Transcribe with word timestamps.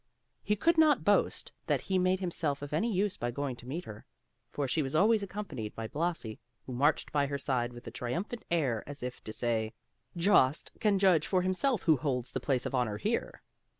He 0.41 0.55
could 0.55 0.79
not 0.79 1.03
boast 1.05 1.51
that 1.67 1.81
he 1.81 1.99
made 1.99 2.19
himself 2.21 2.63
of 2.63 2.73
any 2.73 2.91
use 2.91 3.17
by 3.17 3.29
going 3.29 3.55
to 3.57 3.67
meet 3.67 3.85
her; 3.85 4.03
for 4.49 4.67
she 4.67 4.81
was 4.81 4.95
always 4.95 5.21
accompanied 5.21 5.75
by 5.75 5.87
Blasi, 5.87 6.39
who 6.65 6.73
marched 6.73 7.11
by 7.11 7.27
her 7.27 7.37
side 7.37 7.71
with 7.71 7.85
a 7.85 7.91
triumphant 7.91 8.43
air 8.49 8.83
as 8.87 9.03
if 9.03 9.23
to 9.23 9.31
say, 9.31 9.73
"Jost 10.17 10.71
can 10.79 10.97
judge 10.97 11.27
for 11.27 11.43
himself 11.43 11.83
who 11.83 11.97
holds 11.97 12.31
the 12.31 12.39
place 12.39 12.65
of 12.65 12.73
honor 12.73 12.97
here!" 12.97 13.43